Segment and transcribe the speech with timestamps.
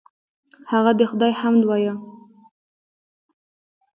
[0.71, 1.93] هغه د خدای حمد وایه.